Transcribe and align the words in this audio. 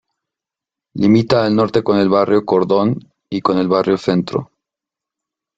Limita 0.95 1.45
al 1.45 1.53
norte 1.55 1.83
con 1.83 1.99
el 1.99 2.09
barrio 2.09 2.43
Cordón 2.43 3.13
y 3.29 3.41
con 3.41 3.59
el 3.59 3.67
Barrio 3.67 3.97
Centro. 3.99 4.49